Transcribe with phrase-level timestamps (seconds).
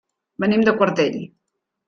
[0.43, 1.21] Venim de Quartell.